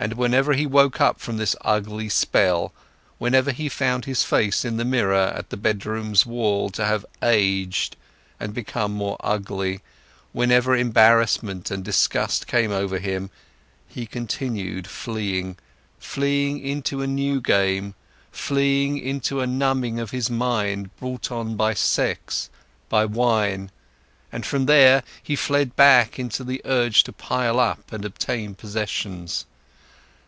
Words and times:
And 0.00 0.12
whenever 0.14 0.52
he 0.52 0.64
woke 0.64 1.00
up 1.00 1.18
from 1.20 1.38
this 1.38 1.56
ugly 1.62 2.08
spell, 2.08 2.72
whenever 3.18 3.50
he 3.50 3.68
found 3.68 4.04
his 4.04 4.22
face 4.22 4.64
in 4.64 4.76
the 4.76 4.84
mirror 4.84 5.16
at 5.34 5.50
the 5.50 5.56
bedroom's 5.56 6.24
wall 6.24 6.70
to 6.70 6.84
have 6.84 7.04
aged 7.20 7.96
and 8.38 8.54
become 8.54 8.92
more 8.92 9.16
ugly, 9.18 9.80
whenever 10.32 10.76
embarrassment 10.76 11.72
and 11.72 11.84
disgust 11.84 12.46
came 12.46 12.70
over 12.70 13.00
him, 13.00 13.30
he 13.88 14.06
continued 14.06 14.86
fleeing, 14.86 15.56
fleeing 15.98 16.60
into 16.60 17.02
a 17.02 17.08
new 17.08 17.40
game, 17.40 17.96
fleeing 18.30 18.98
into 18.98 19.40
a 19.40 19.48
numbing 19.48 19.98
of 19.98 20.12
his 20.12 20.30
mind 20.30 20.94
brought 20.98 21.32
on 21.32 21.56
by 21.56 21.74
sex, 21.74 22.50
by 22.88 23.04
wine, 23.04 23.68
and 24.30 24.46
from 24.46 24.66
there 24.66 25.02
he 25.20 25.34
fled 25.34 25.74
back 25.74 26.20
into 26.20 26.44
the 26.44 26.62
urge 26.64 27.02
to 27.02 27.12
pile 27.12 27.58
up 27.58 27.92
and 27.92 28.04
obtain 28.04 28.54
possessions. 28.54 29.44